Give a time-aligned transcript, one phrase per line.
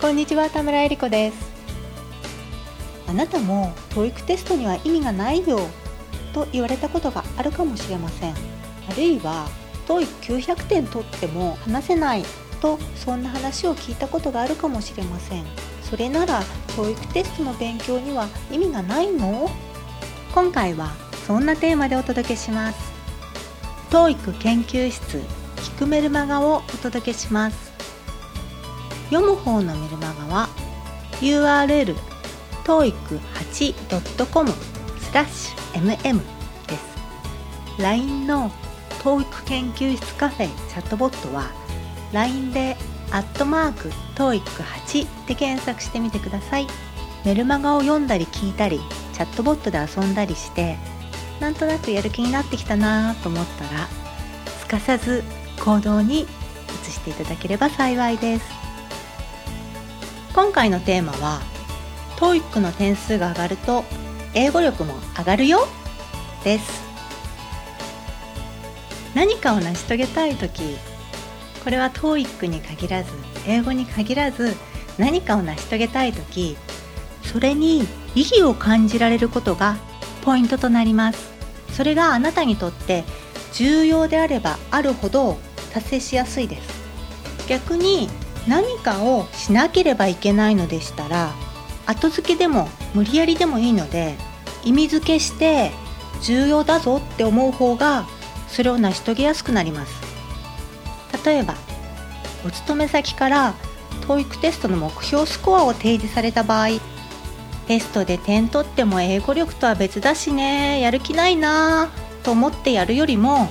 [0.00, 1.36] こんにちは田村えり子です。
[3.06, 5.60] あなたも TOEIC テストには意味がないよ。
[6.32, 8.34] と言われたことがあるかもしれません。
[8.88, 9.46] あるいは
[9.86, 12.24] TOEIC900 点取っても話せない。
[12.62, 15.44] とそんな話を聞いたことがあるかもしれません。
[15.82, 19.50] それなら TOEIC テストの勉強には意味がないの？
[20.34, 20.92] 今回は
[21.26, 22.90] そんなテーマでお届けします。
[23.90, 25.18] TOEIC 研究室
[25.56, 27.69] 聞くメルマガをお届けします。
[29.10, 30.48] 読む方のメルマガは
[31.20, 31.96] URL
[32.64, 34.50] toeic8.com
[35.00, 36.20] スラッシュ mm
[36.68, 37.82] です。
[37.82, 38.50] LINE の
[39.02, 41.50] TOEIC 研究室カフェチャットボットは
[42.12, 42.76] LINE で
[43.10, 46.68] アットマーク TOEIC8 で検索してみてください。
[47.24, 48.80] メルマガを読んだり聞いたり
[49.12, 50.78] チャットボットで遊んだりして
[51.40, 53.88] なんとなくやる気になってきたなと思ったら
[54.58, 55.22] すかさず
[55.62, 56.26] 行動に移
[56.90, 58.59] していただければ幸いです。
[60.32, 61.40] 今回のテーマは
[62.16, 63.84] TOEIC の点数が上がると
[64.34, 65.66] 英語力も上がるよ？
[66.44, 66.82] です。
[69.14, 70.76] 何かを成し遂げたい時
[71.64, 73.10] これは TOEIC に限らず
[73.46, 74.54] 英語に限らず
[74.98, 76.56] 何かを成し遂げたい時
[77.24, 77.80] それに
[78.14, 79.76] 意義を感じられることが
[80.22, 81.30] ポイントとなります。
[81.72, 83.04] それがあなたにとって
[83.52, 85.38] 重要であればあるほど
[85.72, 86.80] 達成しやすいです。
[87.48, 88.08] 逆に
[88.48, 91.32] 何かをしなければいけないのでしたら
[91.86, 94.16] 後付けでも無理やりでもいいので
[94.64, 95.70] 意味付けして
[96.22, 98.06] 重要だぞって思う方が
[98.48, 100.10] それを成し遂げやすくなります。
[101.24, 101.54] 例えば
[102.46, 103.54] お勤め先から
[104.02, 106.68] TOEIC テストの目標スコアを提示された場合
[107.66, 111.90] テストで点取っても英語力とは別だしねやる気ないな
[112.22, 113.48] と思ってやるよりも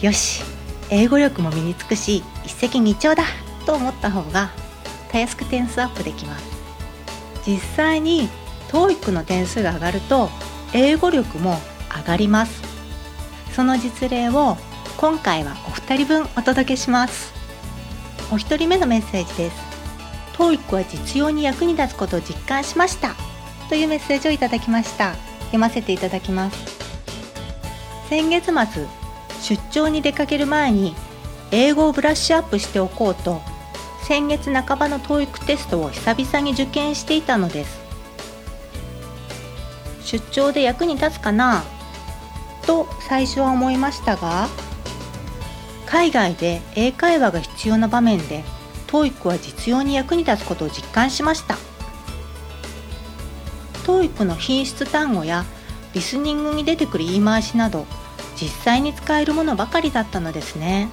[0.00, 0.42] よし
[0.90, 3.24] 英語力も身につくし一石二鳥だ
[3.64, 4.50] と思った方が
[5.10, 6.44] たやすく点数アップできます。
[7.46, 8.28] 実際に
[8.68, 10.30] TOEIC の点数が上がると
[10.72, 11.58] 英語力も
[11.96, 12.62] 上がります。
[13.54, 14.56] その実例を
[14.96, 17.32] 今回はお二人分お届けします。
[18.32, 19.56] お一人目のメッセージです。
[20.36, 23.14] TOEIC は実用に役に立つことを実感しました。
[23.68, 25.14] というメッセージをいただきました。
[25.44, 26.56] 読ませていただきます。
[28.08, 28.86] 先月末
[29.42, 30.94] 出張に出かける前に
[31.50, 33.40] 英語をブラッシュアップしておこうと
[34.06, 37.80] 先月半ばの TOEIC テストを久々に受験していたのです。
[40.04, 41.64] 出張で役に立つかな？
[42.66, 44.48] と最初は思いましたが
[45.86, 48.44] 海外で英会話が必要な場面で
[48.88, 51.56] TOEIC は実用に役に立つことを実感しました。
[53.84, 55.44] TOEIC の品質単語や
[55.94, 57.86] リスニングに出てくる言い回しなど
[58.36, 60.90] 実際に使えるものばかりだったのですね。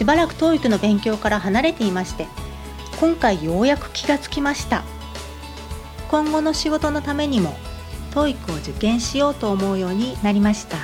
[0.00, 2.26] しばらく TOEIC の勉強から離れていまして
[2.98, 4.82] 今回ようやく気がつきました。
[6.08, 7.54] 今後の仕事のためにも
[8.12, 10.78] TOEIC を受験しようと思うようになりました。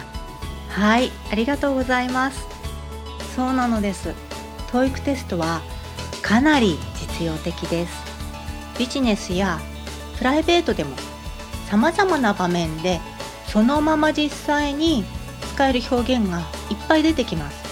[0.68, 2.46] はいありがとうございます。
[3.34, 4.10] そうなのです。
[4.70, 5.62] TOEIC テストは
[6.20, 7.94] かなり実用的です。
[8.78, 9.60] ビジネスや
[10.18, 10.94] プライベートでも
[11.70, 13.00] 様々な場面で
[13.46, 15.06] そのまま実際に
[15.54, 16.40] 使える表現が
[16.70, 17.65] いっぱい出てきます。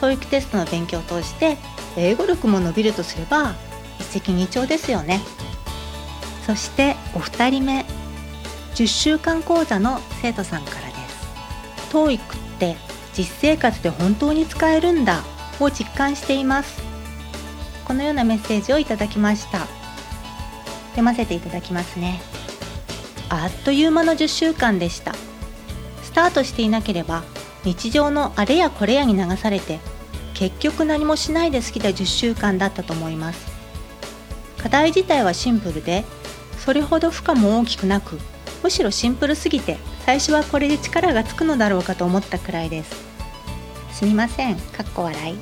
[0.00, 1.56] TOEIC テストの勉強を通して
[1.96, 3.54] 英語力も伸びるとすれば
[3.98, 5.20] 一石二鳥ですよね。
[6.46, 7.84] そしてお二人目
[8.74, 11.92] 10週間講座の生徒さんからです。
[11.92, 12.20] TOEIC っ
[12.58, 12.76] て
[13.16, 15.22] 実生活で本当に使えるんだ
[15.58, 16.82] を実感しています。
[17.86, 19.66] このようなメッセージをいただきました。
[20.90, 22.20] 読ませていただきますね。
[23.28, 25.14] あっという間の10週間でした。
[26.02, 27.24] スタートしていなければ
[27.66, 29.80] 日常のあれやこれやに流されて
[30.34, 33.46] 結局何もしないで過ぎた10週間だったと思います。
[34.56, 36.04] 課題自体はシンプルで
[36.58, 38.18] それほど負荷も大きくなく
[38.62, 43.04] むしろシンプルすぎて最初はこれで力がつくのだろうかと思ったくらいです。
[43.92, 45.36] すみませんかっこ笑い。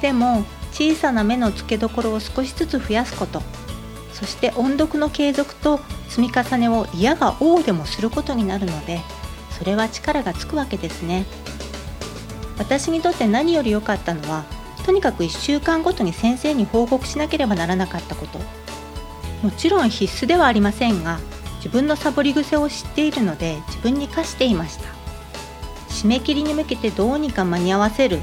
[0.00, 3.42] でも小さな目の付けどころを少しずつ増やすこと
[4.12, 9.00] そして音読の継続と積み重ねを嫌が応でもすることになるので
[9.60, 11.26] それは力がつくわけですね。
[12.56, 14.44] 私にとって何より良かったのは
[14.86, 18.38] とにかく1週間ごとに先生に報告しなければならなかったこと。
[19.42, 21.20] もちろん必須ではありませんが
[21.56, 24.84] 自分のサボり癖を知っているので自分に課していました。
[25.90, 28.20] 締め切りに向けてどうにか間に合わせる。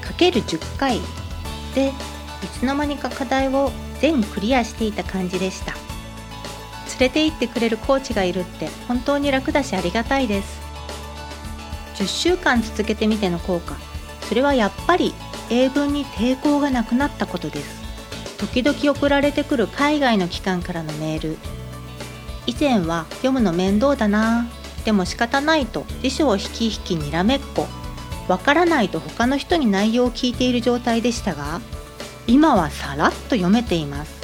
[0.00, 1.00] かける10回。
[1.74, 1.92] でい
[2.46, 5.72] つの間にか課題を全クリアしていた感じでした。
[7.00, 10.59] 連れて行ってくれるコーチがいるって本当に楽だしありがたいです。
[12.00, 13.76] 10週間続けてみての効果。
[14.22, 15.12] それはやっぱり
[15.50, 17.80] 英文に抵抗がなくなったことです。
[18.38, 21.36] 時々送られてくる海外の機関からのメール。
[22.46, 24.48] 以前は読むの面倒だな。
[24.86, 25.84] でも仕方ないと。
[26.00, 27.68] 辞書を引き引きにらめっこ。
[28.28, 31.60] わからないと他の人に内容を聞いている状態でしたが。
[32.26, 34.20] 今はさらっと読めています。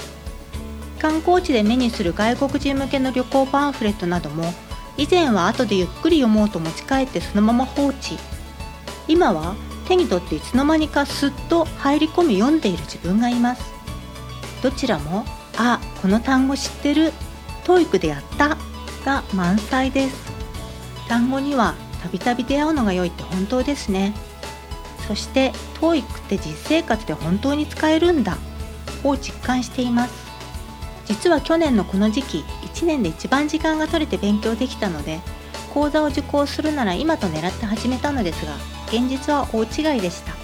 [0.99, 4.55] 観光地で目にする外国人向けの旅行パンフレットなども
[4.96, 8.19] 以前は後でゆっくり読もうと持ち帰ってそのまま放置。
[9.08, 9.54] 今は
[9.87, 13.62] 手に取っていつの間にかすっと入り込み読んでいる自分がいます。
[14.62, 15.25] どちらも
[15.56, 17.12] 「あこの単語知ってる」
[17.64, 18.56] 「TOEIC でやった」
[19.04, 20.16] が満載です。
[21.08, 24.14] 単語にはたびたび出会うのが良いって本当ですね。
[25.06, 28.38] そして TOEIC って実生活で本当に使えるんだ。
[29.04, 30.26] を実感しています。
[31.06, 32.44] 実は去年のこの時期
[32.76, 35.20] 1年で一番時間が取れて勉強できたので
[35.73, 38.55] 講座を受講するなら今と狙って始めたのですが
[38.88, 40.34] 現実は大違いでした。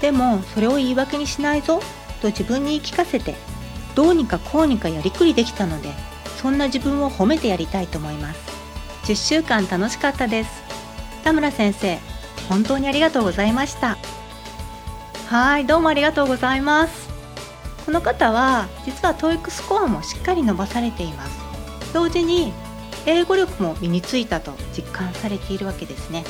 [0.00, 1.80] でもそれを言い訳にしないぞ
[2.20, 3.34] と自分に言い聞かせて
[3.94, 5.90] どうにかこうにかやりくりできたので
[6.40, 8.40] そんな自分を褒めてやりたいと思います。
[9.04, 10.62] 10週間楽しかったです。
[11.24, 11.98] 田村先生
[12.48, 13.98] 本当にありがとうございました。
[15.28, 17.03] はいどうもありがとうございます。
[17.84, 21.38] この方は実は TOEIC スコアもしっかり伸ばされています。
[21.92, 22.52] 同時に
[23.06, 26.24] 英語力も身についたと実感されているわけですね。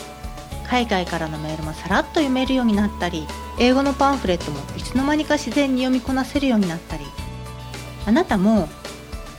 [0.68, 3.26] 海外からのメールもさらっと読めるようになったり
[3.60, 7.04] 英語のパンフレットもいつの間にか自然に読みこなせるようになったり。
[8.06, 8.68] あなたも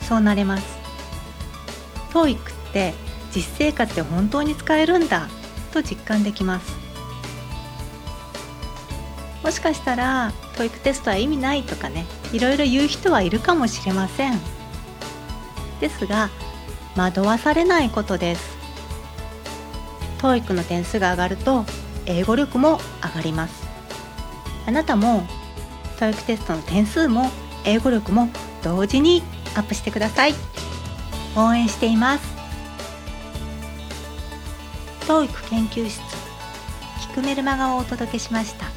[0.01, 0.63] そうなれます。
[2.11, 2.39] TOEIC っ
[2.71, 2.93] て
[3.35, 5.27] 実生活で本当に使えるんだ
[5.73, 6.84] と実感できます。
[9.45, 14.39] もしかしたら TOEIC テストは意味ないとかねいろいろ言う人はいるかもしれません。
[15.79, 16.31] ですが
[16.97, 18.57] 惑わされないことです。
[20.19, 21.63] 教育の点数が上がると
[22.07, 23.67] 英語力も上がります。
[24.65, 25.27] あなたも
[25.97, 27.29] TOEIC テストの点数も
[27.65, 28.29] 英語力も
[28.63, 29.21] 同時に
[29.55, 30.33] アップしてください。
[31.35, 32.25] 応援しています。
[35.01, 36.01] TOEIC 研究室
[37.11, 38.74] 聞くメルマガをお届けしました。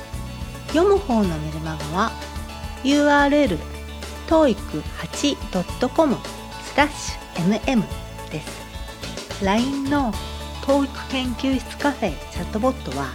[0.68, 2.12] 読む方のメルマガは
[2.84, 3.58] URL
[4.28, 6.16] toeic8.com
[6.62, 7.82] スラッシュ mm
[8.30, 9.44] です。
[9.44, 10.12] LINE の
[10.62, 13.06] TOEIC 研究室カフェチャットボットは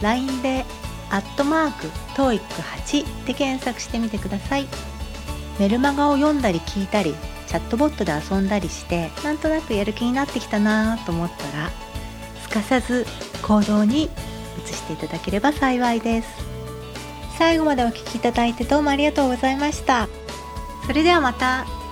[0.00, 0.64] LINE で
[1.10, 4.68] アットマーク TOEIC8 で検索してみてください。
[5.58, 7.14] メルマガを読んだり聞いたり
[7.46, 11.70] チャットボットで遊んだりしてなんとなくやる気になってきたなと思ったら
[12.42, 13.06] すかさず
[13.42, 14.10] 行動に
[14.64, 16.53] 移していただければ幸いです。
[17.36, 20.08] 最後までお聴きいただいてどうもありがとうございました。
[20.86, 21.83] それではまた。